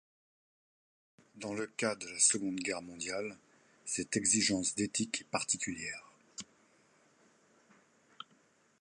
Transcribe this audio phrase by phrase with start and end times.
[1.35, 3.37] Dans le cas de la Seconde Guerre mondiale,
[3.85, 6.11] cette exigence d’éthique est particulière.